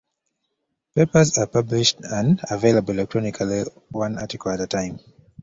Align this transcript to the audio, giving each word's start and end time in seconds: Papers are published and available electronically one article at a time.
Papers 0.95 1.37
are 1.37 1.45
published 1.45 1.97
and 2.01 2.39
available 2.49 2.91
electronically 2.95 3.65
one 3.91 4.17
article 4.17 4.51
at 4.51 4.61
a 4.61 4.65
time. 4.65 4.99